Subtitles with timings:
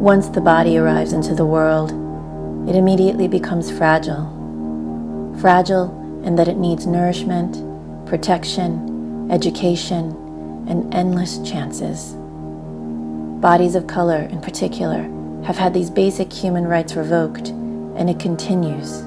[0.00, 1.90] Once the body arrives into the world,
[2.66, 4.24] it immediately becomes fragile.
[5.42, 5.90] Fragile
[6.24, 7.62] in that it needs nourishment,
[8.06, 10.16] protection, education,
[10.66, 12.14] and endless chances.
[13.42, 15.02] Bodies of color, in particular,
[15.44, 19.02] have had these basic human rights revoked, and it continues.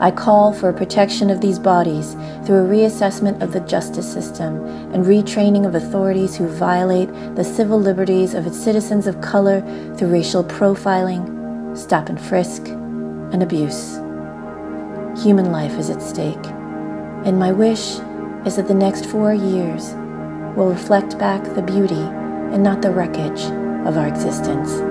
[0.00, 2.14] I call for protection of these bodies
[2.46, 4.64] through a reassessment of the justice system
[4.94, 9.60] and retraining of authorities who violate the civil liberties of its citizens of color
[9.96, 13.96] through racial profiling, stop and frisk, and abuse.
[15.22, 16.46] Human life is at stake,
[17.26, 17.98] and my wish
[18.46, 19.92] is that the next four years
[20.56, 23.42] will reflect back the beauty and not the wreckage
[23.86, 24.89] of our existence.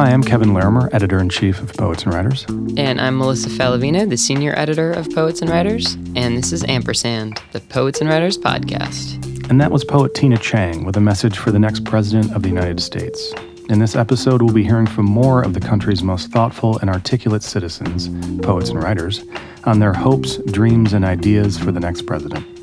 [0.00, 2.46] Hi, I'm Kevin Larimer, editor in chief of Poets and Writers.
[2.78, 5.92] And I'm Melissa Faliveno, the senior editor of Poets and Writers.
[6.16, 9.22] And this is Ampersand, the Poets and Writers podcast.
[9.50, 12.48] And that was poet Tina Chang with a message for the next president of the
[12.48, 13.34] United States.
[13.68, 17.42] In this episode, we'll be hearing from more of the country's most thoughtful and articulate
[17.42, 18.08] citizens,
[18.42, 19.22] poets and writers,
[19.64, 22.59] on their hopes, dreams, and ideas for the next president.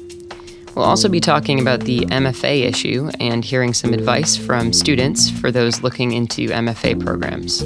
[0.78, 5.52] We'll also be talking about the MFA issue and hearing some advice from students for
[5.52, 7.64] those looking into MFA programs.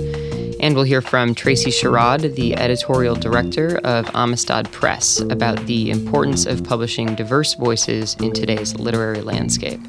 [0.62, 6.46] And we'll hear from Tracy Sherrod, the editorial director of Amistad Press, about the importance
[6.46, 9.82] of publishing diverse voices in today's literary landscape.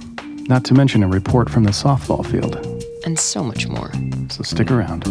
[0.48, 2.56] Not to mention a report from the softball field.
[3.06, 3.92] And so much more.
[4.30, 5.04] So stick around.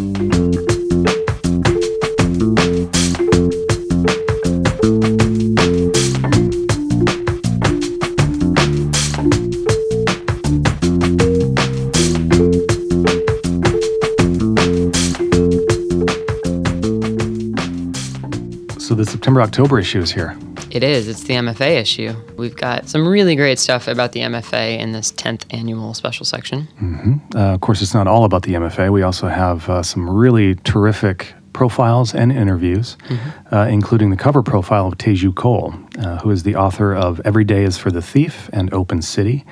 [19.42, 20.38] October issue is here.
[20.70, 21.08] It is.
[21.08, 22.14] It's the MFA issue.
[22.38, 26.68] We've got some really great stuff about the MFA in this 10th annual special section.
[26.82, 27.38] Mm-hmm.
[27.38, 28.92] Uh, of course, it's not all about the MFA.
[28.92, 33.54] We also have uh, some really terrific profiles and interviews, mm-hmm.
[33.56, 37.44] uh, including the cover profile of Teju Cole, uh, who is the author of Every
[37.44, 39.44] Day is for the Thief and Open City.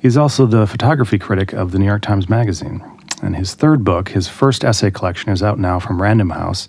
[0.00, 2.82] He's also the photography critic of the New York Times Magazine.
[3.22, 6.66] And his third book, his first essay collection, is out now from Random House.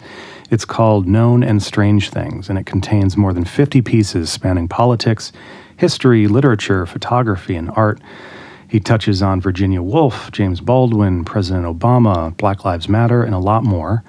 [0.53, 5.31] It's called Known and Strange Things, and it contains more than 50 pieces spanning politics,
[5.77, 7.99] history, literature, photography, and art.
[8.67, 13.63] He touches on Virginia Woolf, James Baldwin, President Obama, Black Lives Matter, and a lot
[13.63, 14.03] more.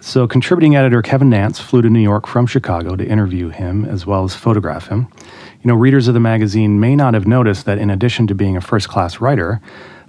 [0.00, 4.04] So, contributing editor Kevin Nance flew to New York from Chicago to interview him as
[4.04, 5.08] well as photograph him.
[5.62, 8.54] You know, readers of the magazine may not have noticed that in addition to being
[8.54, 9.62] a first class writer,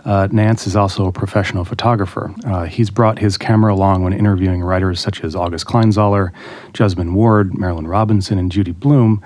[0.05, 2.33] uh, Nance is also a professional photographer.
[2.45, 6.31] Uh, he's brought his camera along when interviewing writers such as August Kleinzahler,
[6.73, 9.21] Jesmyn Ward, Marilynne Robinson, and Judy Blume,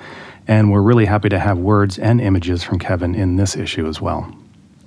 [0.47, 4.01] and we're really happy to have words and images from Kevin in this issue as
[4.01, 4.33] well.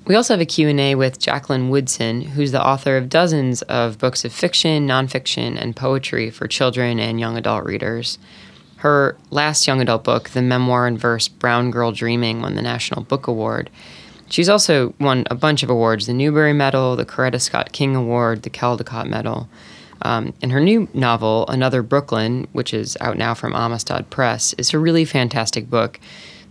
[0.06, 4.24] We also have a Q&A with Jacqueline Woodson, who's the author of dozens of books
[4.24, 8.18] of fiction, nonfiction, and poetry for children and young adult readers.
[8.76, 13.02] Her last young adult book, the memoir in verse Brown Girl Dreaming, won the National
[13.02, 13.68] Book Award.
[14.30, 18.42] She's also won a bunch of awards the Newbery Medal, the Coretta Scott King Award,
[18.42, 19.48] the Caldecott Medal.
[20.02, 24.72] Um, and her new novel, Another Brooklyn, which is out now from Amistad Press, is
[24.72, 25.98] a really fantastic book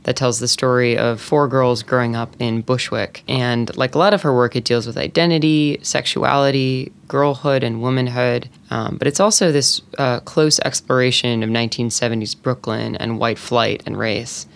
[0.04, 3.24] that tells the story of four girls growing up in Bushwick.
[3.28, 8.50] And like a lot of her work, it deals with identity, sexuality, girlhood, and womanhood.
[8.70, 14.00] Um, but it's also this uh, close exploration of 1970s Brooklyn and white flight and
[14.00, 14.48] race.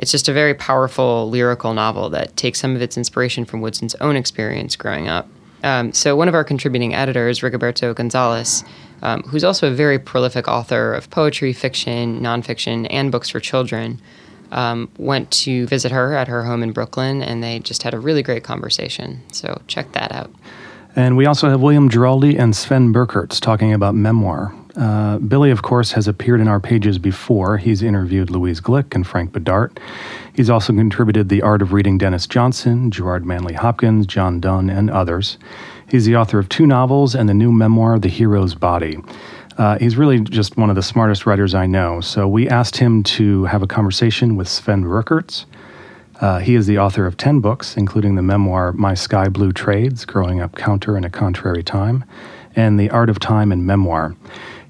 [0.00, 3.94] It's just a very powerful lyrical novel that takes some of its inspiration from Woodson's
[3.96, 5.28] own experience growing up.
[5.62, 8.64] Um, so, one of our contributing editors, Rigoberto Gonzalez,
[9.02, 14.00] um, who's also a very prolific author of poetry, fiction, nonfiction, and books for children,
[14.52, 18.00] um, went to visit her at her home in Brooklyn, and they just had a
[18.00, 19.20] really great conversation.
[19.32, 20.32] So, check that out.
[20.96, 24.54] And we also have William Giraldi and Sven Birkerts talking about memoir.
[24.76, 27.58] Uh, Billy, of course, has appeared in our pages before.
[27.58, 29.78] He's interviewed Louise Glück and Frank Bidart.
[30.34, 34.90] He's also contributed The Art of Reading Denis Johnson, Gerard Manley Hopkins, John Donne, and
[34.90, 35.38] others.
[35.88, 38.98] He's the author of two novels and the new memoir, The Hero's Body.
[39.58, 42.00] Uh, he's really just one of the smartest writers I know.
[42.00, 45.44] So we asked him to have a conversation with Sven Birkerts.
[46.20, 50.04] Uh, he is the author of 10 books, including the memoir My Sky Blue Trades
[50.04, 52.04] Growing Up Counter in a Contrary Time,
[52.54, 54.14] and The Art of Time in Memoir.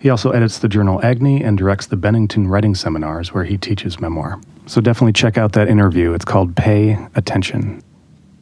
[0.00, 4.00] He also edits the journal Agni and directs the Bennington Writing Seminars, where he teaches
[4.00, 4.40] memoir.
[4.66, 6.14] So definitely check out that interview.
[6.14, 7.82] It's called Pay Attention.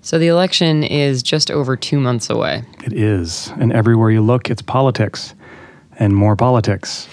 [0.01, 2.63] So the election is just over two months away.
[2.85, 3.53] It is.
[3.59, 5.35] And everywhere you look, it's politics
[5.99, 7.09] and more politics.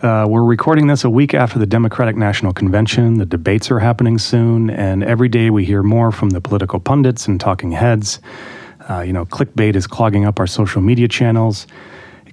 [0.00, 3.18] Uh, we're recording this a week after the Democratic National Convention.
[3.18, 7.28] The debates are happening soon, and every day we hear more from the political pundits
[7.28, 8.18] and talking heads.
[8.88, 11.66] Uh, you know, clickbait is clogging up our social media channels.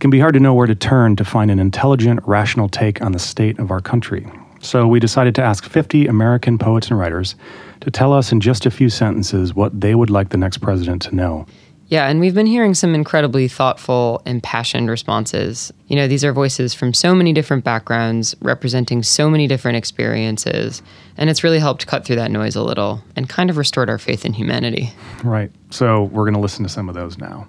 [0.02, 3.04] It can be hard to know where to turn to find an intelligent, rational take
[3.04, 4.28] on the state of our country.
[4.60, 7.36] So we decided to ask 50 American poets and writers
[7.82, 11.04] to tell us in just a few sentences what they would like the next president
[11.04, 11.46] to know.
[11.86, 15.72] Yeah, and we've been hearing some incredibly thoughtful, impassioned responses.
[15.86, 20.82] You know, these are voices from so many different backgrounds, representing so many different experiences,
[21.16, 24.00] and it's really helped cut through that noise a little and kind of restored our
[24.00, 24.94] faith in humanity.
[25.24, 25.52] Right.
[25.70, 27.48] So we're going to listen to some of those now.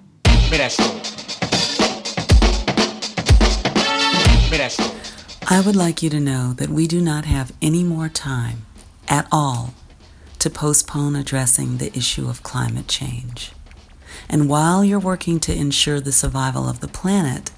[5.47, 8.65] I would like you to know that we do not have any more time
[9.09, 9.73] at all
[10.39, 13.51] to postpone addressing the issue of climate change.
[14.29, 17.51] And while you're working to ensure the survival of the planet,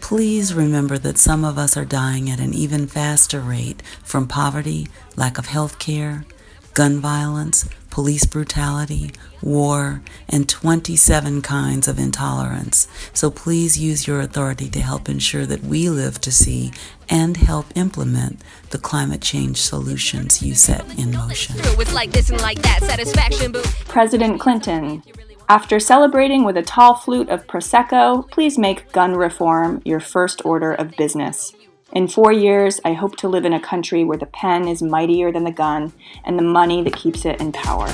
[0.00, 4.88] please remember that some of us are dying at an even faster rate from poverty,
[5.16, 6.26] lack of health care,
[6.74, 9.10] gun violence, police brutality,
[9.42, 12.88] war, and 27 kinds of intolerance.
[13.12, 16.72] So please use your authority to help ensure that we live to see
[17.10, 18.40] and help implement
[18.70, 21.56] the climate change solutions you set in motion.
[23.88, 25.02] President Clinton,
[25.50, 30.72] after celebrating with a tall flute of Prosecco, please make gun reform your first order
[30.72, 31.52] of business.
[31.94, 35.30] In four years, I hope to live in a country where the pen is mightier
[35.30, 35.92] than the gun
[36.24, 37.86] and the money that keeps it in power.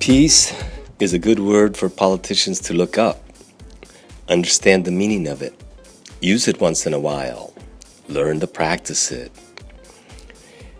[0.00, 0.52] Peace
[0.98, 3.22] is a good word for politicians to look up,
[4.28, 5.54] understand the meaning of it,
[6.20, 7.54] use it once in a while,
[8.08, 9.30] learn to practice it.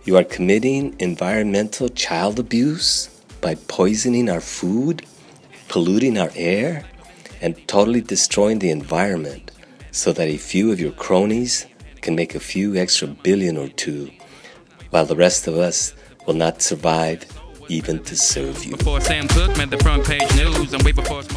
[0.05, 3.07] You are committing environmental child abuse
[3.41, 5.07] by poisoning our food,
[5.69, 6.85] polluting our air,
[7.41, 9.53] and totally destroying the environment
[9.91, 11.67] so that a few of your cronies
[12.01, 14.11] can make a few extra billion or two,
[14.91, 15.95] while the rest of us
[16.27, 17.25] will not survive
[17.69, 18.73] even to serve you.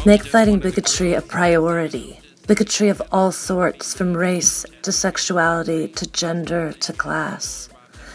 [0.06, 2.18] Make fighting bigotry a priority.
[2.46, 7.68] Bigotry of all sorts, from race to sexuality to gender to class.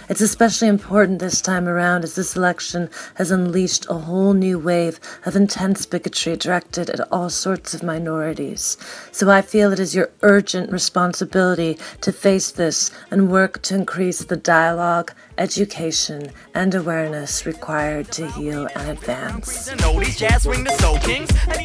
[0.09, 5.01] It's especially important this time around as this election has unleashed a whole new wave
[5.25, 8.77] of intense bigotry directed at all sorts of minorities.
[9.11, 14.23] So I feel it is your urgent responsibility to face this and work to increase
[14.23, 19.69] the dialogue, education, and awareness required to heal and advance.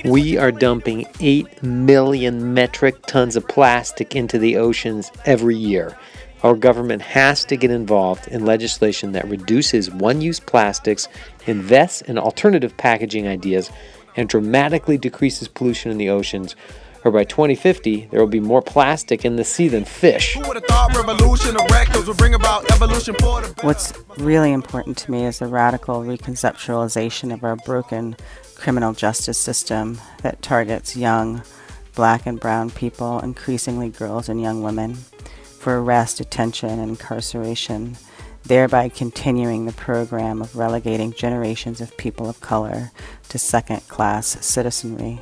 [0.04, 5.96] We are dumping 8 million metric tons of plastic into the oceans every year.
[6.42, 11.06] Our government has to get involved in legislation that reduces one use plastics,
[11.46, 13.70] invests in alternative packaging ideas,
[14.16, 16.56] and dramatically decreases pollution in the oceans.
[17.04, 20.36] Or by 2050, there will be more plastic in the sea than fish.
[23.60, 28.16] What's really important to me is the radical reconceptualization of our broken
[28.56, 31.42] criminal justice system that targets young
[31.94, 34.96] black and brown people, increasingly girls and young women
[35.62, 37.96] for arrest, detention, and incarceration,
[38.42, 42.90] thereby continuing the program of relegating generations of people of color
[43.28, 45.20] to second class citizenry.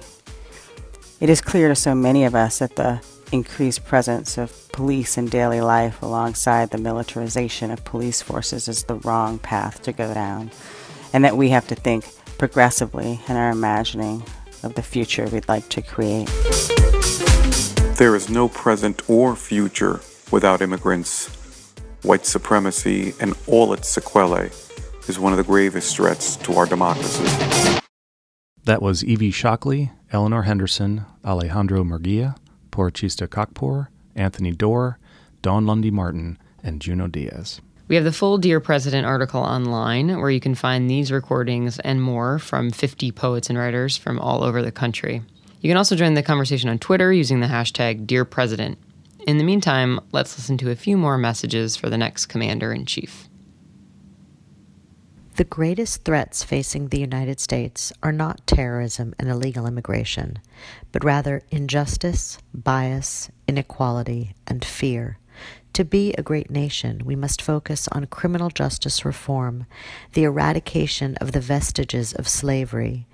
[1.21, 5.27] It is clear to so many of us that the increased presence of police in
[5.27, 10.51] daily life alongside the militarization of police forces is the wrong path to go down,
[11.13, 12.07] and that we have to think
[12.39, 14.23] progressively in our imagining
[14.63, 16.31] of the future we'd like to create.
[17.99, 21.29] There is no present or future without immigrants.
[22.03, 24.51] White supremacy and all its sequelae
[25.09, 27.25] is one of the gravest threats to our democracy.
[28.65, 32.37] That was Evie Shockley, Eleanor Henderson, Alejandro Murguia,
[32.71, 34.99] Porochista Khakpour, Anthony Doerr,
[35.43, 37.61] Dawn Lundy Martin, and Junot Diaz.
[37.89, 42.01] We have the full Dear President article online where you can find these recordings and
[42.01, 45.23] more from 50 poets and writers from all over the country.
[45.61, 48.79] You can also join the conversation on Twitter using the hashtag Dear President.
[49.27, 52.87] In the meantime, let's listen to a few more messages for the next Commander in
[52.87, 53.29] Chief.
[55.37, 60.39] The greatest threats facing the United States are not terrorism and illegal immigration,
[60.93, 65.19] but rather injustice, bias, inequality, and fear.
[65.75, 69.67] To be a great nation, we must focus on criminal justice reform,
[70.15, 73.07] the eradication of the vestiges of slavery,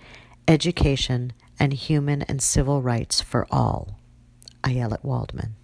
[0.49, 3.99] education, and human and civil rights for all.
[4.65, 5.55] i Ayelet Waldman.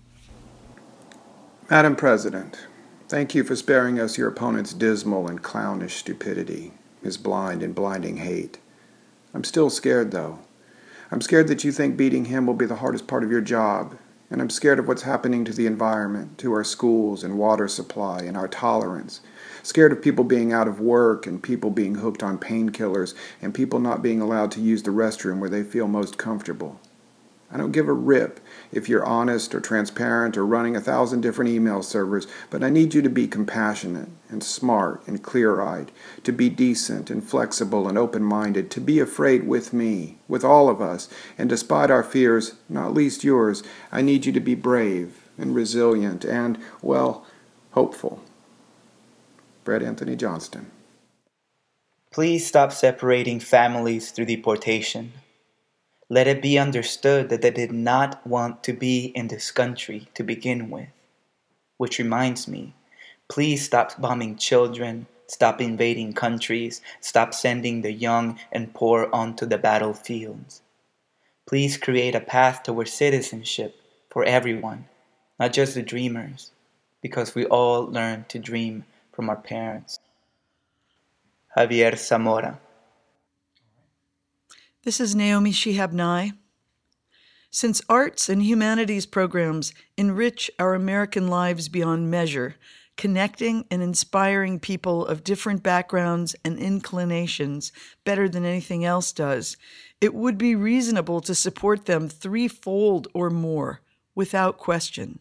[1.73, 2.67] Madam President,
[3.09, 6.75] thank you for sparing us your opponent's dismal and clownish stupidity.
[7.03, 8.59] his blind and blinding hate.
[9.33, 10.41] I'm still scared, though.
[11.11, 13.97] I'm scared that you think beating him will be the hardest part of your job,
[14.31, 18.21] and I'm scared of what's happening to the environment, to our schools and water supply
[18.21, 19.23] and our tolerance.
[19.63, 23.79] Scared of people being out of work and people being hooked on painkillers and people
[23.79, 26.79] not being allowed to use the restroom where they feel most comfortable.
[27.51, 28.41] I don't give a rip
[28.73, 32.95] if you're honest or transparent or running a thousand different email servers, but I need
[32.95, 35.93] you to be compassionate and smart and clear eyed,
[36.25, 40.69] to be decent and flexible and open minded, to be afraid with me, with all
[40.69, 43.63] of us, and despite our fears, not least yours,
[43.93, 47.27] I need you to be brave and resilient and, well,
[47.73, 48.23] hopeful.
[49.65, 50.71] Bret Anthony Johnston.
[52.11, 55.13] Please stop separating families through deportation.
[56.13, 60.23] Let it be understood that they did not want to be in this country to
[60.23, 60.91] begin with.
[61.79, 62.75] Which reminds me,
[63.29, 69.57] please stop bombing children, stop invading countries, stop sending the young and poor onto the
[69.57, 70.61] battlefields.
[71.47, 74.85] Please create a path towards citizenship for everyone,
[75.41, 76.51] not just the dreamers,
[77.01, 79.99] because we all learn to dream from our parents.
[81.57, 82.61] Javier Zamora.
[84.85, 86.33] This is Naomi Shihab Nye.
[87.53, 92.57] Since arts and humanities programs enrich our American lives beyond measure,
[92.97, 97.71] connecting and inspiring people of different backgrounds and inclinations
[98.03, 99.57] better than anything else does,
[100.01, 103.83] it would be reasonable to support them threefold or more
[104.17, 105.21] without question.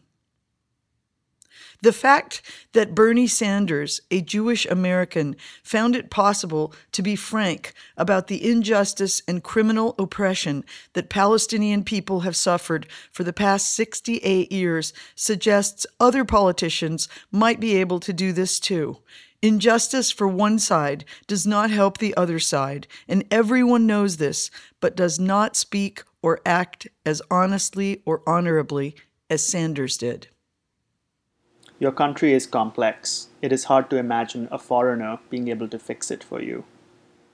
[1.82, 2.42] The fact
[2.74, 5.34] that Bernie Sanders, a Jewish American,
[5.64, 12.20] found it possible to be frank about the injustice and criminal oppression that Palestinian people
[12.20, 18.32] have suffered for the past 68 years suggests other politicians might be able to do
[18.32, 18.98] this too.
[19.42, 24.94] Injustice for one side does not help the other side, and everyone knows this, but
[24.94, 28.94] does not speak or act as honestly or honorably
[29.28, 30.28] as Sanders did.
[31.82, 33.26] Your country is complex.
[33.42, 36.62] It is hard to imagine a foreigner being able to fix it for you.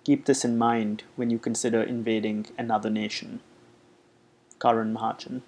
[0.04, 3.40] Keep this in mind when you consider invading another nation.
[4.58, 5.42] Karan Mahajan.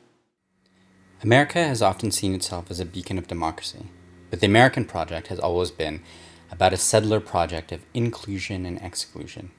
[1.22, 3.86] America has often seen itself as a beacon of democracy,
[4.28, 6.02] but the American project has always been
[6.50, 9.50] about a settler project of inclusion and exclusion.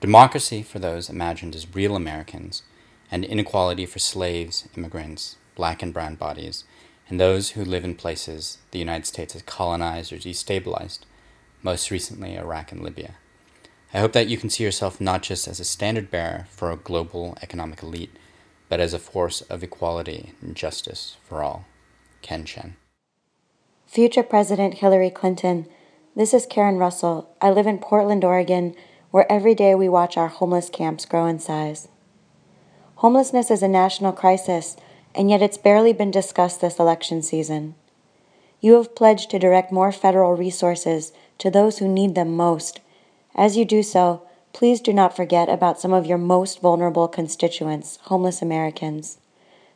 [0.00, 2.64] Democracy for those imagined as real Americans,
[3.08, 6.64] and inequality for slaves, immigrants, black and brown bodies,
[7.10, 11.00] and those who live in places the United States has colonized or destabilized,
[11.62, 13.16] most recently Iraq and Libya.
[13.92, 16.76] I hope that you can see yourself not just as a standard bearer for a
[16.76, 18.16] global economic elite,
[18.68, 21.66] but as a force of equality and justice for all.
[22.22, 22.76] Ken Chen.
[23.88, 25.66] Future President Hillary Clinton,
[26.14, 27.34] this is Karen Russell.
[27.40, 28.76] I live in Portland, Oregon,
[29.10, 31.88] where every day we watch our homeless camps grow in size.
[32.96, 34.76] Homelessness is a national crisis
[35.14, 37.74] and yet it's barely been discussed this election season.
[38.60, 42.80] You have pledged to direct more federal resources to those who need them most.
[43.34, 47.98] As you do so, please do not forget about some of your most vulnerable constituents,
[48.02, 49.18] homeless Americans.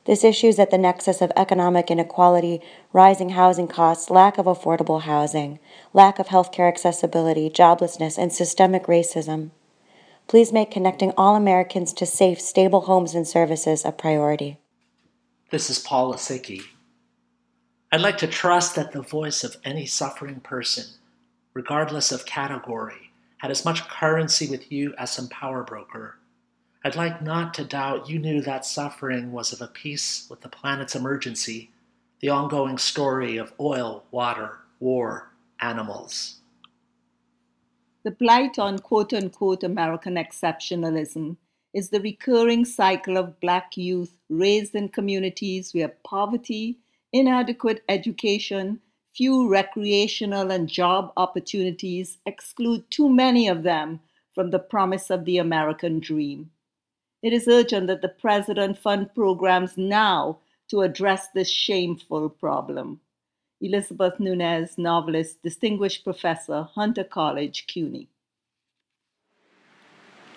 [0.04, 2.60] This issue is at the nexus of economic inequality,
[2.92, 5.58] rising housing costs, lack of affordable housing,
[5.94, 9.50] lack of healthcare accessibility, joblessness, and systemic racism.
[10.26, 14.58] Please make connecting all Americans to safe, stable homes and services a priority.
[15.54, 16.62] This is Paul Lisicky.
[17.92, 20.86] I'd like to trust that the voice of any suffering person,
[21.52, 26.16] regardless of category, had as much currency with you as some power broker.
[26.84, 30.48] I'd like not to doubt you knew that suffering was of a piece with the
[30.48, 31.70] planet's emergency,
[32.18, 35.30] the ongoing story of oil, water, war,
[35.60, 36.40] animals.
[38.02, 41.36] The blight on quote unquote American exceptionalism
[41.74, 46.78] is the recurring cycle of Black youth raised in communities where poverty,
[47.12, 48.80] inadequate education,
[49.14, 54.00] few recreational and job opportunities exclude too many of them
[54.34, 56.50] from the promise of the American dream.
[57.22, 60.38] It is urgent that the President fund programs now
[60.70, 63.00] to address this shameful problem.
[63.60, 68.08] Elizabeth Nunez, novelist, Distinguished Professor, Hunter College, CUNY.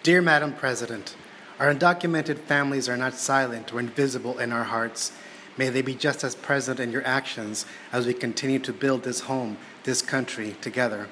[0.04, 1.16] Dear Madam President,
[1.60, 5.12] our undocumented families are not silent or invisible in our hearts.
[5.58, 9.22] May they be just as present in your actions as we continue to build this
[9.22, 11.08] home, this country together.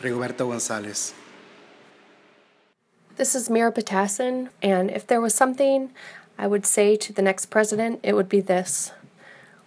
[0.00, 1.12] Rigoberto Gonzalez.
[3.16, 5.90] This is Mira Ptacin, and if there was something
[6.38, 8.92] I would say to the next president, it would be this.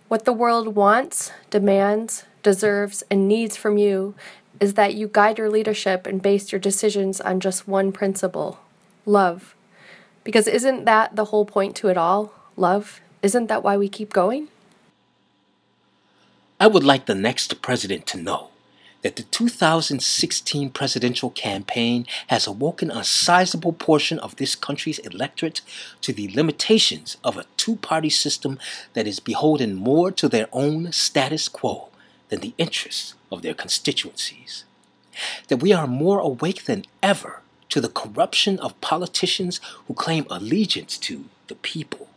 [0.07, 4.15] What the world wants, demands, deserves, and needs from you
[4.59, 8.59] is that you guide your leadership and base your decisions on just one principle
[9.05, 9.55] love.
[10.27, 12.33] Because isn't that the whole point to it all?
[12.57, 12.99] Love?
[13.23, 14.49] Isn't that why we keep going?
[16.59, 18.49] I would like the next president to know
[19.03, 25.61] that the 2016 presidential campaign has awoken a sizable portion of this country's electorate
[26.01, 28.59] to the limitations of a two party system
[28.95, 31.87] that is beholden more to their own status quo
[32.27, 34.65] than the interests of their constituencies.
[35.47, 40.97] That we are more awake than ever to the corruption of politicians who claim allegiance
[40.99, 42.09] to the people,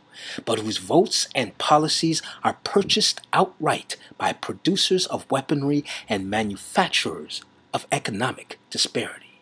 [0.45, 7.43] but whose votes and policies are purchased outright by producers of weaponry and manufacturers
[7.73, 9.41] of economic disparity.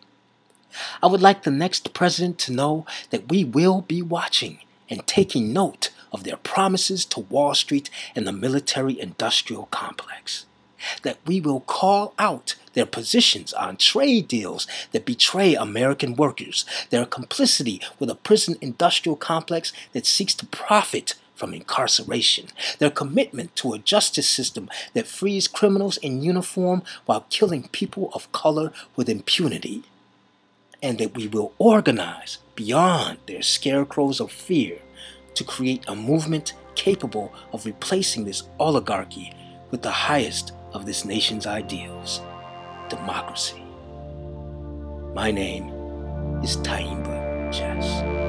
[1.01, 5.51] I would like the next president to know that we will be watching and taking
[5.51, 10.45] note of their promises to Wall Street and the military industrial complex
[11.03, 17.05] that we will call out their positions on trade deals that betray American workers, their
[17.05, 23.73] complicity with a prison industrial complex that seeks to profit from incarceration, their commitment to
[23.73, 29.83] a justice system that frees criminals in uniform while killing people of color with impunity,
[30.81, 34.77] and that we will organize beyond their scarecrows of fear
[35.35, 39.33] to create a movement capable of replacing this oligarchy
[39.69, 42.21] with the highest of this nation's ideals
[42.89, 43.61] democracy.
[45.13, 45.69] My name
[46.43, 48.28] is Tyehimba Jess.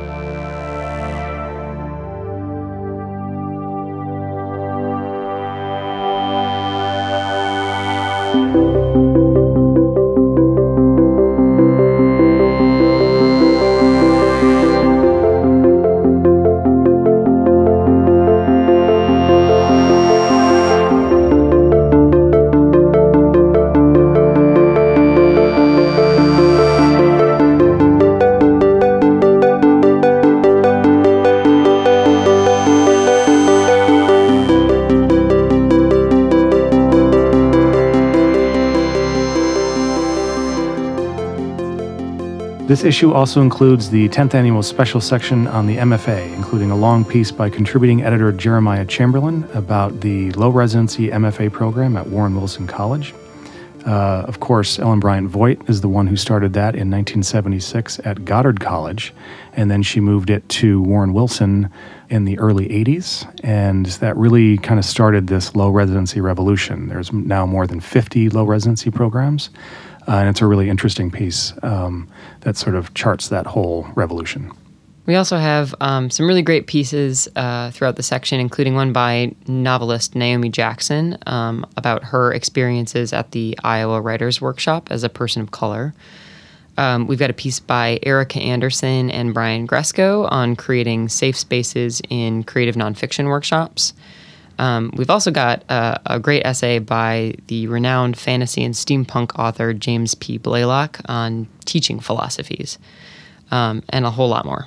[42.80, 47.04] This issue also includes the 10th annual special section on the MFA, including a long
[47.04, 52.66] piece by contributing editor Jeremiah Chamberlin about the low residency MFA program at Warren Wilson
[52.66, 53.12] College.
[53.86, 58.24] Uh, of course, Ellen Bryant Voigt is the one who started that in 1976 at
[58.24, 59.12] Goddard College,
[59.52, 61.68] and then she moved it to Warren Wilson
[62.08, 66.88] in the early 80s, and that really kind of started this low residency revolution.
[66.88, 69.50] There's now more than 50 low residency programs.
[70.10, 72.08] Uh, and it's a really interesting piece um,
[72.40, 74.50] that sort of charts that whole revolution.
[75.06, 79.34] We also have um, some really great pieces uh, throughout the section, including one by
[79.46, 85.42] novelist Naomi Jackson um, about her experiences at the Iowa Writers Workshop as a person
[85.42, 85.94] of color.
[86.76, 92.02] Um, we've got a piece by Erica Anderson and Brian Gresko on creating safe spaces
[92.10, 93.92] in creative nonfiction workshops.
[94.60, 99.72] Um, we've also got a, a, great essay by the renowned fantasy and steampunk author
[99.72, 100.36] James P.
[100.36, 102.78] Blaylock on teaching philosophies,
[103.50, 104.66] um, and a whole lot more.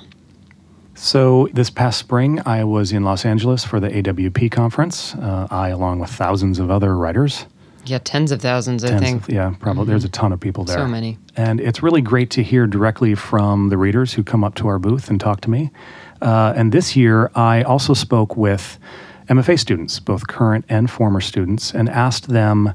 [0.96, 5.14] So, this past spring, I was in Los Angeles for the AWP conference.
[5.14, 7.46] Uh, I, along with thousands of other writers.
[7.86, 9.22] Yeah, tens of thousands, tens I think.
[9.22, 9.82] Of, yeah, probably.
[9.82, 9.90] Mm-hmm.
[9.90, 10.78] There's a ton of people there.
[10.78, 11.18] So many.
[11.36, 14.80] And it's really great to hear directly from the readers who come up to our
[14.80, 15.70] booth and talk to me.
[16.20, 18.78] Uh, and this year, I also spoke with
[19.28, 22.74] MFA students, both current and former students, and asked them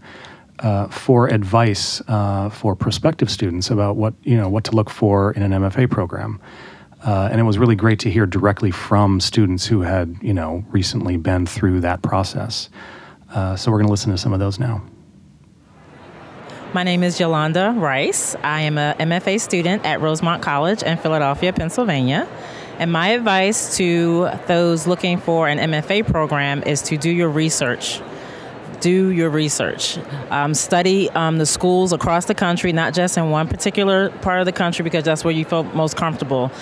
[0.59, 5.31] uh, for advice uh, for prospective students about what you know what to look for
[5.31, 6.41] in an MFA program.
[7.05, 10.63] Uh, and it was really great to hear directly from students who had you know
[10.69, 12.69] recently been through that process.
[13.33, 14.81] Uh, so we're going to listen to some of those now.
[16.73, 18.35] My name is Yolanda Rice.
[18.43, 22.27] I am a MFA student at Rosemont College in Philadelphia, Pennsylvania.
[22.79, 27.99] And my advice to those looking for an MFA program is to do your research.
[28.79, 29.97] Do your research.
[30.29, 34.45] Um, study um, the schools across the country, not just in one particular part of
[34.45, 36.53] the country, because that's where you feel most comfortable.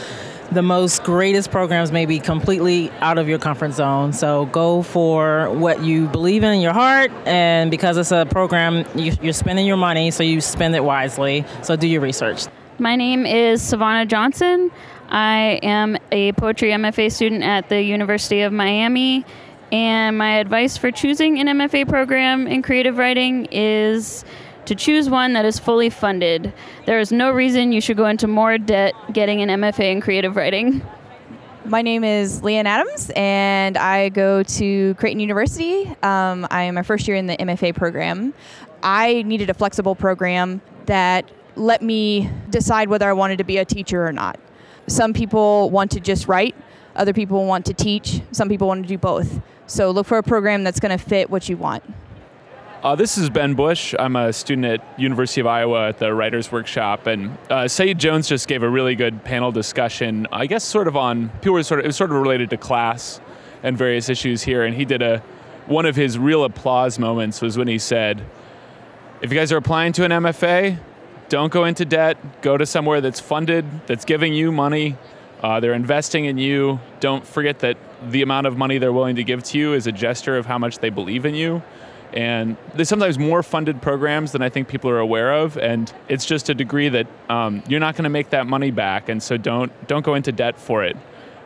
[0.52, 4.12] The most greatest programs may be completely out of your comfort zone.
[4.12, 7.12] So go for what you believe in in your heart.
[7.28, 11.46] And because it's a program, you, you're spending your money, so you spend it wisely.
[11.62, 12.46] So do your research.
[12.80, 14.72] My name is Savannah Johnson.
[15.10, 19.26] I am a poetry MFA student at the University of Miami,
[19.72, 24.26] and my advice for choosing an MFA program in creative writing is
[24.66, 26.52] to choose one that is fully funded.
[26.86, 30.36] There is no reason you should go into more debt getting an MFA in creative
[30.36, 30.82] writing.
[31.64, 35.86] My name is Leanne Adams, and I go to Creighton University.
[36.04, 38.34] Um, I am my first year in the MFA program.
[38.84, 43.66] I needed a flexible program that let me decide whether I wanted to be a
[43.66, 44.40] teacher or not.
[44.88, 46.56] Some people want to just write,
[46.96, 49.42] other people want to teach, some people want to do both.
[49.68, 51.84] So look for a program that's going to fit what you want.
[52.84, 53.94] Uh, this is Ben Bush.
[53.98, 58.30] I'm a student at University of Iowa at the Writers Workshop, and uh, Saeed Jones
[58.30, 60.28] just gave a really good panel discussion.
[60.32, 62.58] I guess sort of on people were sort of it was sort of related to
[62.58, 63.20] class
[63.64, 65.24] and various issues here, and he did a
[65.66, 68.24] one of his real applause moments was when he said,
[69.22, 70.78] "If you guys are applying to an MFA,
[71.30, 72.42] don't go into debt.
[72.42, 74.96] Go to somewhere that's funded, that's giving you money.
[75.42, 76.80] Uh, they're investing in you.
[77.00, 77.78] Don't forget that
[78.10, 80.58] the amount of money they're willing to give to you is a gesture of how
[80.58, 81.62] much they believe in you."
[82.14, 86.26] and there's sometimes more funded programs than I think people are aware of, and it's
[86.26, 89.38] just a degree that um, you're not going to make that money back, and so
[89.38, 90.96] don't don't go into debt for it.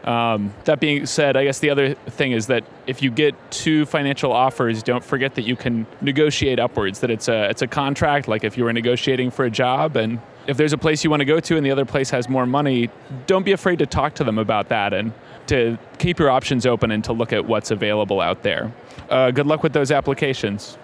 [0.03, 3.85] Um, that being said, I guess the other thing is that if you get two
[3.85, 6.99] financial offers, don't forget that you can negotiate upwards.
[7.01, 10.19] That it's a it's a contract, like if you were negotiating for a job, and
[10.47, 12.47] if there's a place you want to go to and the other place has more
[12.47, 12.89] money,
[13.27, 15.13] don't be afraid to talk to them about that and
[15.47, 18.71] to keep your options open and to look at what's available out there.
[19.09, 20.77] Uh, good luck with those applications.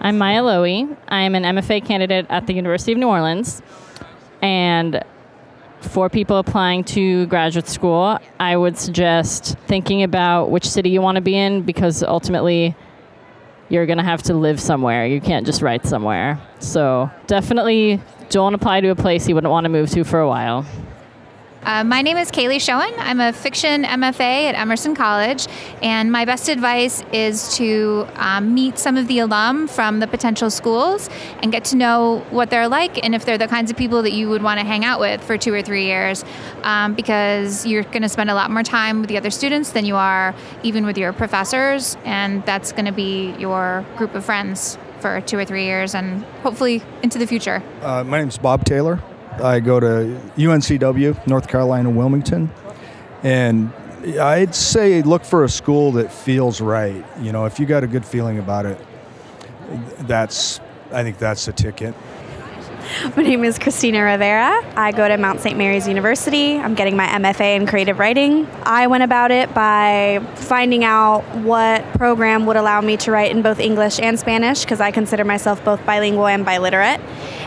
[0.00, 0.96] I'm Maya Lowy.
[1.08, 3.60] I'm an MFA candidate at the University of New Orleans.
[4.40, 5.02] And
[5.80, 11.16] for people applying to graduate school, I would suggest thinking about which city you want
[11.16, 12.76] to be in because ultimately
[13.68, 15.06] you're going to have to live somewhere.
[15.06, 16.40] You can't just write somewhere.
[16.58, 20.28] So definitely don't apply to a place you wouldn't want to move to for a
[20.28, 20.66] while.
[21.62, 22.92] Uh, my name is Kaylee Schoen.
[22.98, 25.46] I'm a fiction MFA at Emerson College,
[25.82, 30.48] and my best advice is to um, meet some of the alum from the potential
[30.48, 31.10] schools
[31.42, 34.12] and get to know what they're like and if they're the kinds of people that
[34.12, 36.24] you would want to hang out with for two or three years,
[36.62, 39.84] um, because you're going to spend a lot more time with the other students than
[39.84, 44.78] you are even with your professors, and that's going to be your group of friends
[45.00, 47.62] for two or three years and hopefully into the future.
[47.82, 49.02] Uh, my name is Bob Taylor.
[49.32, 52.50] I go to UNCW, North Carolina, Wilmington,
[53.22, 53.72] and
[54.20, 57.04] I'd say look for a school that feels right.
[57.20, 58.78] You know, if you got a good feeling about it,
[60.00, 60.60] that's
[60.92, 61.94] I think that's the ticket.
[63.16, 64.64] My name is Christina Rivera.
[64.76, 65.56] I go to Mount St.
[65.56, 66.56] Mary's University.
[66.56, 68.48] I'm getting my MFA in creative writing.
[68.64, 73.42] I went about it by finding out what program would allow me to write in
[73.42, 77.00] both English and Spanish because I consider myself both bilingual and biliterate.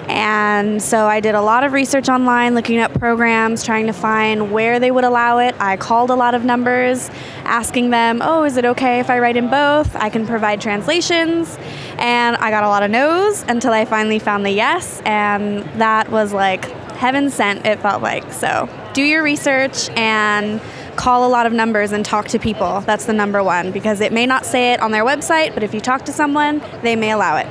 [0.08, 4.51] And so I did a lot of research online, looking up programs, trying to find
[4.51, 5.56] where they would allow it.
[5.60, 7.10] I called a lot of numbers,
[7.43, 9.95] asking them, oh, is it okay if I write in both?
[9.95, 11.58] I can provide translations.
[11.97, 15.01] And I got a lot of no's until I finally found the yes.
[15.06, 18.31] And that was like heaven sent, it felt like.
[18.31, 20.61] So do your research and
[20.95, 22.81] call a lot of numbers and talk to people.
[22.81, 25.73] That's the number one because it may not say it on their website, but if
[25.73, 27.47] you talk to someone, they may allow it.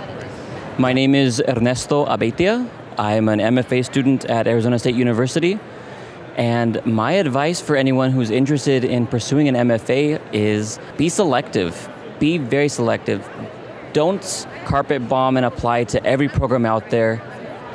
[0.78, 2.68] My name is Ernesto Abetia.
[2.98, 5.58] I'm an MFA student at Arizona State University.
[6.36, 11.90] And my advice for anyone who's interested in pursuing an MFA is be selective.
[12.18, 13.28] Be very selective.
[13.92, 17.20] Don't carpet bomb and apply to every program out there.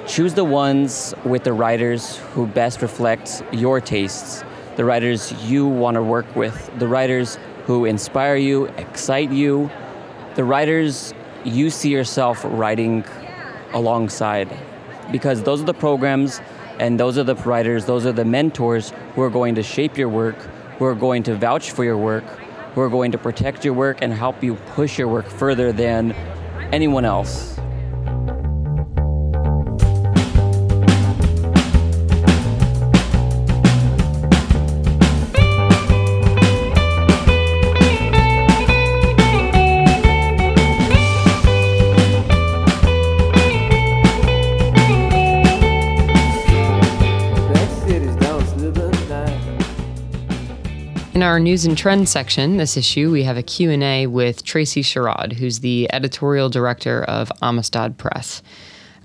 [0.08, 4.42] Choose the ones with the writers who best reflect your tastes,
[4.78, 9.70] the writers you want to work with, the writers who inspire you, excite you,
[10.36, 13.04] the writers you see yourself writing
[13.74, 14.48] alongside.
[15.12, 16.40] Because those are the programs
[16.80, 20.10] and those are the writers, those are the mentors who are going to shape your
[20.10, 20.38] work,
[20.80, 22.24] who are going to vouch for your work,
[22.76, 26.14] who are going to protect your work and help you push your work further than
[26.72, 27.57] anyone else.
[51.28, 55.60] Our news and trends section this issue, we have a Q&A with Tracy Sherrod, who's
[55.60, 58.42] the editorial director of Amistad Press.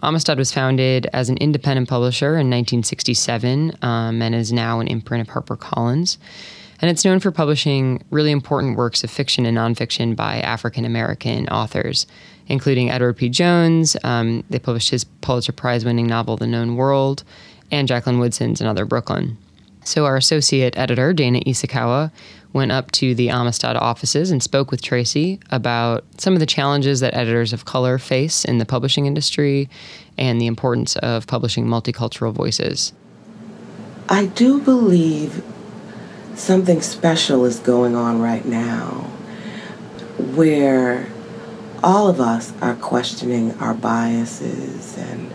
[0.04, 5.28] Amistad was founded as an independent publisher in 1967 um, and is now an imprint
[5.28, 6.16] of HarperCollins.
[6.80, 11.48] And it's known for publishing really important works of fiction and nonfiction by African American
[11.48, 12.06] authors,
[12.46, 13.30] including Edward P.
[13.30, 13.96] Jones.
[14.04, 17.24] Um, they published his Pulitzer Prize winning novel, The Known World,
[17.72, 19.38] and Jacqueline Woodson's Another Brooklyn.
[19.84, 22.10] So our associate editor, Dana Isokawa,
[22.52, 27.00] went up to the Amistad offices and spoke with Tracy about some of the challenges
[27.00, 29.68] that editors of color face in the publishing industry
[30.18, 32.92] and the importance of publishing multicultural voices.
[34.08, 35.42] I do believe
[36.34, 39.10] something special is going on right now
[40.34, 41.08] where
[41.82, 45.32] all of us are questioning our biases and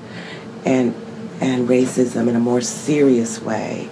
[0.66, 0.96] and
[1.40, 3.90] and racism in a more serious way.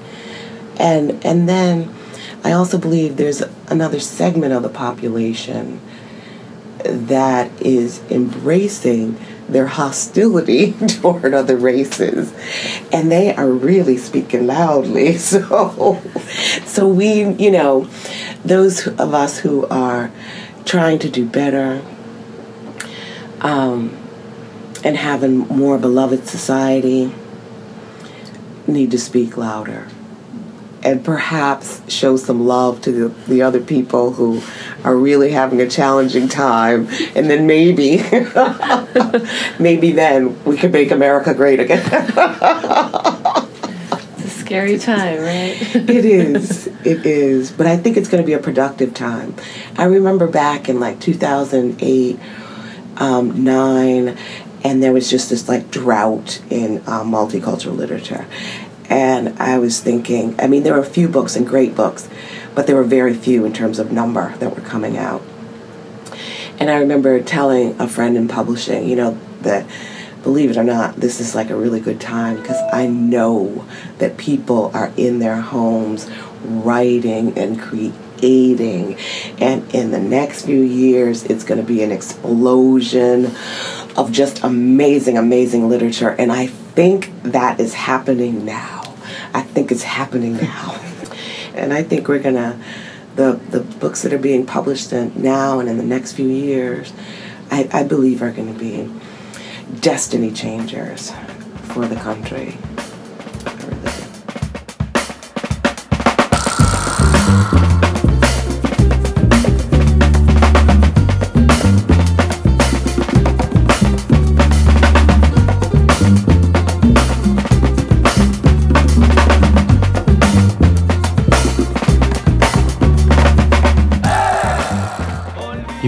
[0.79, 1.93] And and then
[2.43, 5.81] I also believe there's another segment of the population
[6.83, 9.17] that is embracing
[9.49, 12.33] their hostility toward other races.
[12.91, 15.17] And they are really speaking loudly.
[15.25, 16.01] So
[16.65, 17.89] so we you know
[18.43, 20.11] those of us who are
[20.65, 21.81] trying to do better
[23.41, 23.95] um,
[24.83, 27.13] and having more beloved society
[28.67, 29.87] need to speak louder
[30.85, 34.41] and perhaps show some love to the, the other people who
[34.83, 36.87] are really having a challenging time.
[37.15, 37.97] And then maybe
[39.59, 41.83] maybe then we can make america great again.
[44.17, 45.57] It's a scary time right?
[45.75, 46.67] It is.
[46.67, 47.51] It is.
[47.51, 49.35] But i think it's going to be a productive time.
[49.77, 52.19] I remember back in like 2008
[52.97, 54.17] um, 9
[54.63, 58.25] and there was just this like drought in um, multicultural literature
[58.89, 62.07] and I was thinking, I mean, there were a few books and great books,
[62.53, 65.21] but there were very few in terms of number that were coming out.
[66.59, 69.65] And I remember telling a friend in publishing, you know, that
[70.23, 73.65] believe it or not, this is like a really good time because I know
[73.99, 76.09] that people are in their homes
[76.43, 78.97] writing and creating.
[79.39, 83.35] And in the next few years, it's going to be an explosion
[83.95, 86.09] of just amazing, amazing literature.
[86.09, 88.95] And I think that is happening now.
[89.33, 90.79] I think it's happening now.
[91.55, 92.57] and I think we're going to,
[93.15, 96.93] the, the books that are being published now and in the next few years,
[97.49, 98.91] I, I believe are going to be
[99.79, 101.11] destiny changers
[101.63, 102.57] for the country.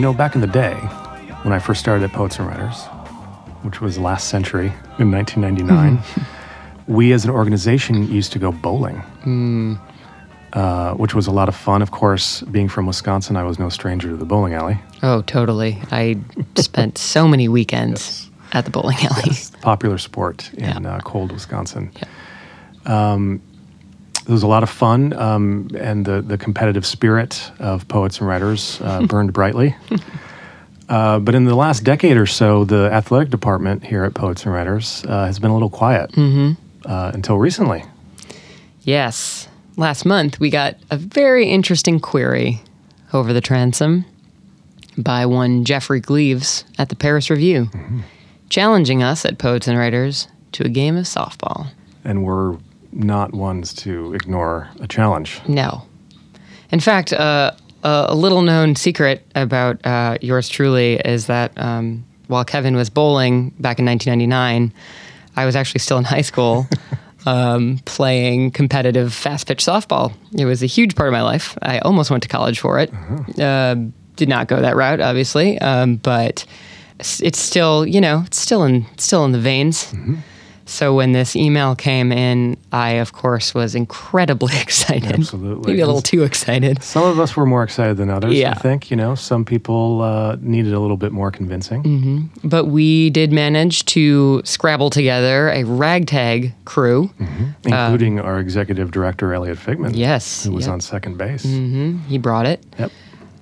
[0.08, 0.74] Know, back in the day,
[1.43, 2.86] when I first started at Poets and Writers,
[3.63, 6.00] which was last century in 1999,
[6.88, 9.78] we as an organization used to go bowling, Mm.
[10.54, 11.82] uh, which was a lot of fun.
[11.82, 14.80] Of course, being from Wisconsin, I was no stranger to the bowling alley.
[15.04, 15.78] Oh, totally.
[15.91, 16.15] I
[16.56, 19.32] spent so many weekends at the bowling alley.
[19.62, 21.91] Popular sport in uh, cold Wisconsin.
[22.86, 23.41] Um,
[24.28, 28.28] it was a lot of fun, um, and the, the competitive spirit of poets and
[28.28, 29.76] writers uh, burned brightly.
[30.90, 34.54] Uh, but in the last decade or so, the athletic department here at Poets and
[34.54, 36.56] Writers uh, has been a little quiet Mhm.
[36.86, 37.84] uh, until recently.
[38.84, 39.48] Yes.
[39.76, 42.62] Last month, we got a very interesting query
[43.13, 44.06] over the transom
[44.98, 47.70] by one Jeffrey Gleaves at the Paris Review,
[48.50, 51.68] challenging us at Poets and Writers to a game of softball.
[52.04, 52.58] And we're
[52.98, 55.40] not ones to ignore a challenge.
[55.48, 55.84] No.
[56.72, 57.52] In fact, uh,
[57.84, 63.52] a, little known secret about uh, yours truly is that um, while Kevin was bowling
[63.60, 64.74] back in 1999,
[65.36, 66.68] I was actually still in high school
[67.26, 70.14] um, playing competitive fast pitch softball.
[70.38, 71.58] It was a huge part of my life.
[71.62, 72.92] I almost went to college for it.
[73.40, 73.76] Uh,
[74.16, 76.46] did not go that route, obviously, um, but
[77.00, 79.94] it's it's still, you know, it's still in still in the veins.
[80.68, 85.14] So when this email came in, I of course was incredibly excited.
[85.14, 85.72] Absolutely.
[85.72, 86.84] Maybe a little too excited.
[86.84, 88.52] Some of us were more excited than others, Yeah.
[88.52, 88.92] I think.
[88.92, 91.84] You know, some people uh, needed a little bit more convincing.
[91.84, 97.10] hmm But we did manage to scrabble together a ragtag crew.
[97.64, 99.96] including our executive director Elliot Figman.
[99.96, 100.74] Yes, who was yep.
[100.74, 101.44] on second base.
[101.44, 102.64] hmm He brought it.
[102.78, 102.92] Yep.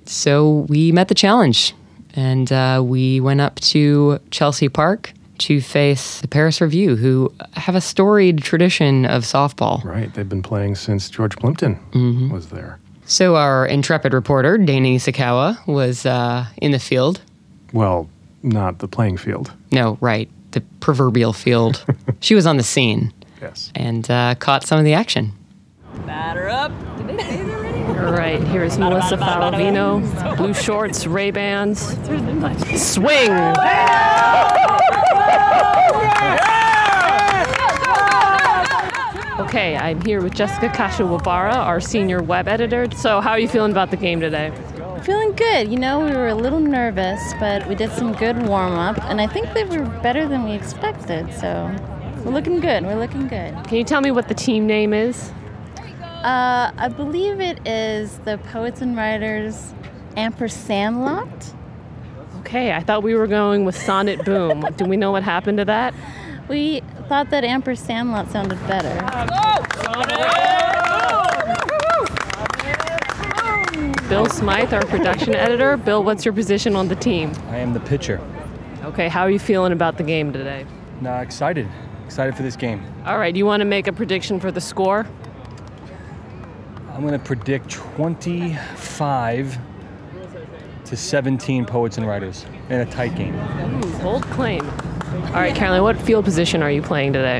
[0.04, 1.74] So we met the challenge,
[2.14, 7.74] and uh, we went up to Chelsea Park to face the Paris Review, who have
[7.74, 9.82] a storied tradition of softball.
[9.84, 12.30] Right, they've been playing since George Plimpton Mhm.
[12.30, 12.78] was there.
[13.04, 17.20] So our intrepid reporter, Dana Isokawa, was uh, in the field.
[17.72, 18.08] Well,
[18.42, 19.52] not the playing field.
[19.72, 21.84] No, right, the proverbial field.
[22.20, 23.12] she was on the scene.
[23.40, 23.70] Yes.
[23.74, 25.32] And uh, caught some of the action.
[26.04, 26.72] Batter up.
[27.96, 30.36] All right, here is Melissa Faliveno.
[30.36, 31.80] Blue shorts, Ray Bans.
[32.80, 33.30] Swing.
[39.46, 42.90] Okay, I'm here with Jessica Kashiwabara, our senior web editor.
[42.96, 44.52] So, how are you feeling about the game today?
[45.04, 45.70] Feeling good.
[45.70, 49.20] You know, we were a little nervous, but we did some good warm up, and
[49.20, 51.32] I think they were better than we expected.
[51.32, 51.72] So
[52.24, 52.82] we're looking good.
[52.82, 53.54] We're looking good.
[53.68, 55.30] Can you tell me what the team name is?
[56.24, 59.74] Uh, I believe it is the Poets and Writers
[60.16, 61.54] Ampersand Lot.
[62.40, 64.66] Okay, I thought we were going with Sonnet Boom.
[64.76, 65.94] Do we know what happened to that?
[66.48, 68.92] We thought that ampersand lot sounded better.
[74.08, 75.76] Bill Smythe, our production editor.
[75.76, 77.32] Bill, what's your position on the team?
[77.48, 78.20] I am the pitcher.
[78.84, 80.64] Okay, how are you feeling about the game today?
[81.00, 81.68] Nah, excited.
[82.04, 82.84] Excited for this game.
[83.04, 85.06] All right, do you want to make a prediction for the score?
[86.92, 89.58] I'm going to predict 25
[90.84, 93.34] to 17 poets and writers in a tight game.
[93.34, 94.70] Ooh, bold claim.
[95.12, 97.38] All right, Caroline, what field position are you playing today?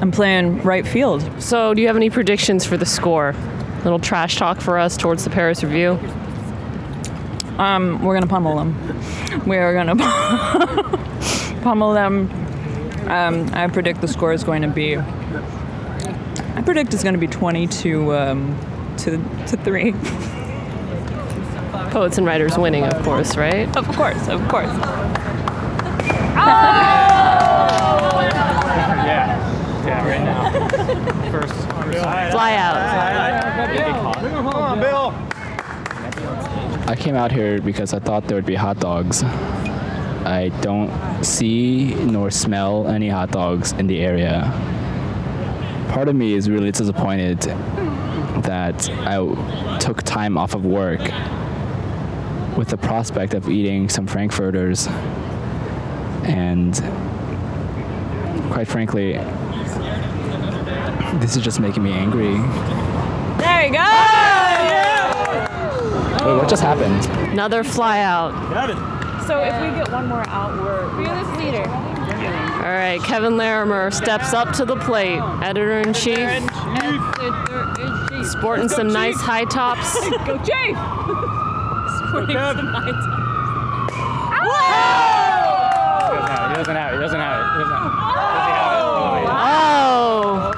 [0.00, 1.24] I'm playing right field.
[1.42, 3.30] So, do you have any predictions for the score?
[3.30, 5.98] A Little trash talk for us towards the Paris Review.
[7.58, 9.46] Um, we're gonna pummel them.
[9.46, 9.96] We are gonna
[11.62, 12.30] pummel them.
[13.08, 14.96] Um, I predict the score is going to be.
[14.96, 19.16] I predict it's going to be 20 to um, to
[19.48, 19.92] to three.
[21.90, 23.74] Poets and writers winning, of course, right?
[23.76, 24.70] Of course, of course.
[29.06, 31.30] Yeah, yeah, right now.
[31.30, 31.54] First,
[32.32, 32.76] Fly out.
[34.30, 35.12] Come on, Bill.
[36.88, 39.22] I came out here because I thought there would be hot dogs.
[39.22, 40.90] I don't
[41.24, 44.52] see nor smell any hot dogs in the area.
[45.90, 47.40] Part of me is really disappointed
[48.42, 51.00] that I took time off of work
[52.56, 54.88] with the prospect of eating some Frankfurters.
[56.30, 56.74] And
[58.52, 59.14] quite frankly,
[61.18, 62.36] this is just making me angry.
[63.38, 63.90] There you go.
[66.24, 67.04] Wait, what just happened?
[67.32, 68.32] Another fly out.
[69.26, 71.68] So if we get one more out, we're fearless leader.
[71.68, 75.18] All right, Kevin Larimer steps up to the plate.
[75.42, 76.28] Editor in chief.
[78.30, 79.94] Sporting some nice high tops.
[80.26, 80.76] Go Chief!
[82.08, 83.30] Sporting some high tops.
[86.49, 86.96] He doesn't have it.
[86.96, 87.44] He doesn't have it.
[87.58, 87.90] Doesn't have
[89.42, 90.52] Oh.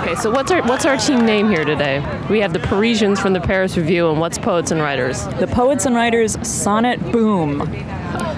[0.00, 2.00] Okay, so what's our what's our team name here today?
[2.28, 5.24] We have the Parisians from the Paris Review, and what's Poets and Writers?
[5.38, 7.62] The Poets and Writers Sonnet Boom,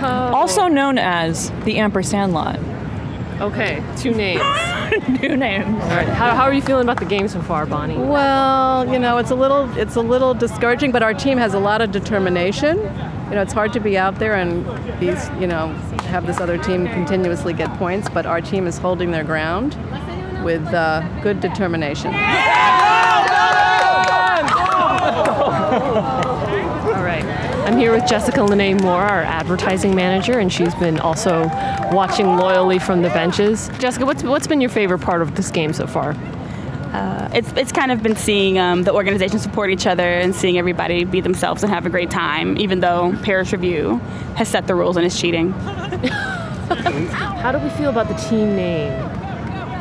[0.02, 2.58] also known as the Ampersand Lot.
[3.40, 4.42] Okay, two names.
[5.22, 5.66] New names.
[5.66, 7.96] All right, how, how are you feeling about the game so far, Bonnie?
[7.96, 11.60] Well, you know, it's a little it's a little discouraging, but our team has a
[11.60, 12.76] lot of determination.
[13.28, 14.64] You know, it's hard to be out there and
[14.98, 15.74] these, you know,
[16.08, 19.76] have this other team continuously get points, but our team is holding their ground
[20.44, 22.14] with uh, good determination.
[22.14, 22.20] All
[27.04, 27.24] right.
[27.66, 31.46] I'm here with Jessica Lene Moore, our advertising manager, and she's been also
[31.92, 33.68] watching loyally from the benches.
[33.78, 36.16] Jessica, what's what's been your favorite part of this game so far?
[36.92, 40.56] Uh, it's, it's kind of been seeing um, the organization support each other and seeing
[40.56, 43.98] everybody be themselves and have a great time, even though Paris Review
[44.36, 45.52] has set the rules and is cheating.
[46.08, 48.92] How do we feel about the team name?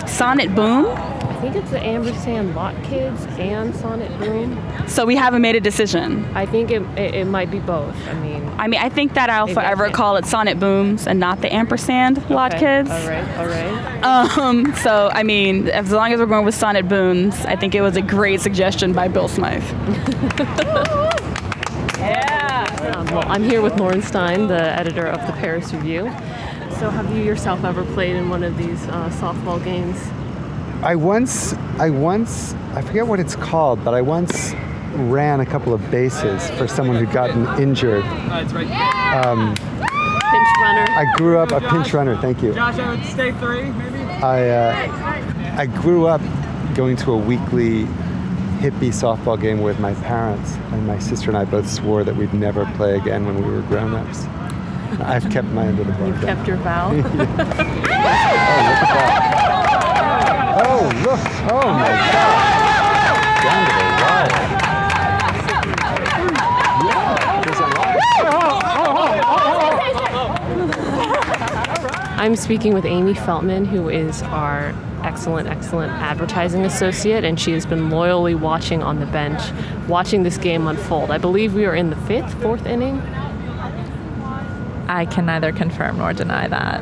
[0.08, 0.86] Sonnet Boom.
[0.88, 4.60] I think it's the Ampersand Lot Kids and Sonnet Boom.
[4.88, 6.26] So we haven't made a decision.
[6.34, 7.96] I think it, it, it might be both.
[8.08, 11.42] I mean, I mean, I think that I'll forever call it Sonnet Booms and not
[11.42, 12.90] the Ampersand Lot Okay, Kids.
[12.90, 14.04] All right, all right.
[14.04, 17.82] Um, so, I mean, as long as we're going with Sonnet Booms, I think it
[17.82, 19.64] was a great suggestion by Bill Smythe.
[23.18, 23.26] yeah.
[23.26, 26.04] Well, I'm here with Lorin Stein, the editor of the Paris Review.
[26.80, 29.98] So, have you yourself ever played in one of these uh, softball games?
[30.84, 34.54] I once, I once, I forget what it's called, but I once
[34.94, 38.04] ran a couple of bases for someone who'd gotten injured.
[38.04, 40.86] Um, Pinch runner.
[40.90, 42.18] I grew up a pinch runner.
[42.18, 42.54] Thank you.
[42.54, 44.00] Josh, I would stay three, maybe.
[44.00, 46.22] I uh, I grew up
[46.76, 47.88] going to a weekly
[48.58, 52.34] hippie softball game with my parents, and my sister and I both swore that we'd
[52.34, 54.26] never play again when we were grown-ups.
[55.02, 56.13] I've kept my end of the bargain.
[56.13, 56.91] You've kept your vow.
[60.60, 61.20] Oh, oh, look!
[61.52, 63.43] Oh my God!
[63.43, 64.48] Down to the wire.
[72.17, 74.73] I'm speaking with Amy Feltman, who is our
[75.04, 79.41] excellent, excellent advertising associate, and she has been loyally watching on the bench,
[79.87, 81.12] watching this game unfold.
[81.12, 83.02] I believe we are in the fifth, fourth inning.
[84.89, 86.81] I can neither confirm nor deny that.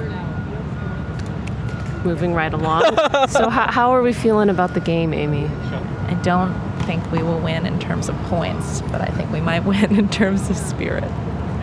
[2.06, 2.84] Moving right along.
[3.30, 5.46] so, how, how are we feeling about the game, Amy?
[5.46, 6.54] I don't
[6.84, 10.08] think we will win in terms of points, but I think we might win in
[10.10, 11.12] terms of spirit.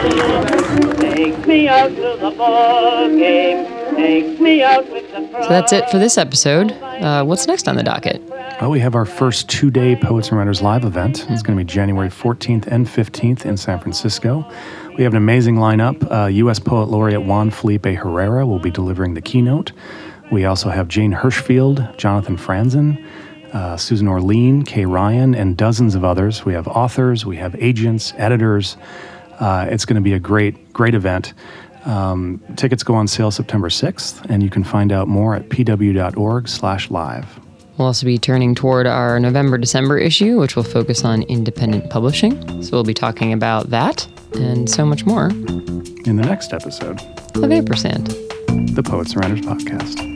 [5.31, 6.71] So that's it for this episode.
[6.71, 8.21] Uh, what's next on the docket?
[8.61, 11.25] Well, we have our first two day Poets and Writers live event.
[11.29, 14.45] It's going to be January 14th and 15th in San Francisco.
[14.97, 16.11] We have an amazing lineup.
[16.11, 16.59] Uh, U.S.
[16.59, 19.71] Poet Laureate Juan Felipe Herrera will be delivering the keynote.
[20.31, 23.03] We also have Jane Hirschfield, Jonathan Franzen,
[23.53, 26.45] uh, Susan Orlean, Kay Ryan, and dozens of others.
[26.45, 28.77] We have authors, we have agents, editors.
[29.39, 31.33] Uh, it's going to be a great, great event.
[31.85, 37.39] Um, tickets go on sale September 6th, and you can find out more at pw.org/live.
[37.77, 42.61] We'll also be turning toward our November December issue, which will focus on independent publishing.
[42.61, 46.99] So we'll be talking about that and so much more in the next episode
[47.35, 48.07] of Ampersand,
[48.75, 50.08] the Poets and Writers Podcast.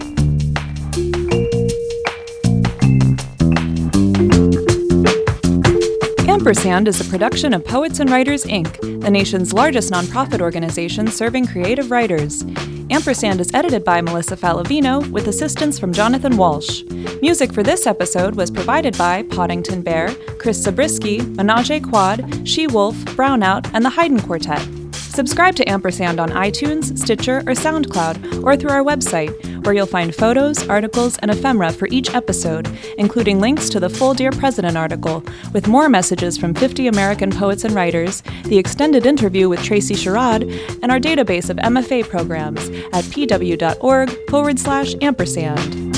[6.44, 11.48] Ampersand is a production of Poets and Writers Inc., the nation's largest nonprofit organization serving
[11.48, 12.44] creative writers.
[12.90, 16.84] Ampersand is edited by Melissa Faliveno with assistance from Jonathan Walsh.
[17.22, 22.96] Music for this episode was provided by Poddington Bear, Chris Zabriskie, Menage Quad, She Wolf,
[23.16, 24.68] Brownout, and the Haydn Quartet.
[24.96, 29.32] Subscribe to Ampersand on iTunes, Stitcher, or SoundCloud, or through our website,
[29.66, 34.14] where you'll find photos, articles, and ephemera for each episode, including links to the full
[34.14, 39.50] Dear President article, with more messages from 50 American poets and writers, the extended interview
[39.50, 40.44] with Tracy Sherrod,
[40.82, 45.93] and our database of MFA programs at pw.org forward slash ampersand.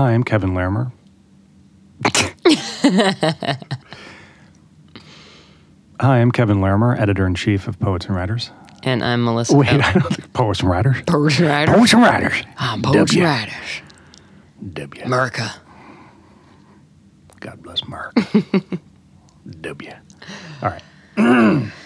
[0.00, 0.92] Hi, I'm Kevin Larimer.
[2.40, 3.58] Hi,
[6.00, 8.50] I'm Kevin Larimer, editor in chief of Poets and Writers.
[8.82, 9.54] And I'm Melissa.
[9.54, 11.02] Wait, I don't think Poets and Writers.
[11.06, 11.76] Poets and Writers.
[11.76, 12.42] Poets and Writers.
[12.56, 13.26] I'm Poets w.
[13.26, 13.82] and Writers.
[14.72, 15.04] W.
[15.04, 15.52] America.
[17.40, 18.14] God bless Mark.
[19.60, 19.92] w.
[20.62, 21.62] All right.